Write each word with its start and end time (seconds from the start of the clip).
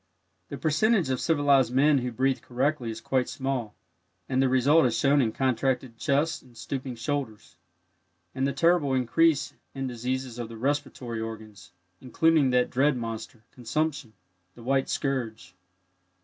The 0.49 0.57
percentage 0.57 1.11
of 1.11 1.21
civilized 1.21 1.71
men 1.71 1.99
who 1.99 2.11
breathe 2.11 2.41
correctly 2.41 2.89
is 2.89 2.99
quite 2.99 3.29
small, 3.29 3.75
and 4.27 4.41
the 4.41 4.49
result 4.49 4.87
is 4.87 4.97
shown 4.97 5.21
in 5.21 5.31
contracted 5.31 5.95
chests 5.99 6.41
and 6.41 6.57
stooping 6.57 6.95
shoulders, 6.95 7.55
and 8.33 8.47
the 8.47 8.51
terrible 8.51 8.95
increase 8.95 9.53
in 9.75 9.85
diseases 9.85 10.39
of 10.39 10.49
the 10.49 10.57
respiratory 10.57 11.21
organs, 11.21 11.71
including 12.01 12.49
that 12.49 12.71
dread 12.71 12.97
monster, 12.97 13.43
Consumption, 13.51 14.13
"the 14.55 14.63
white 14.63 14.89
scourge." 14.89 15.53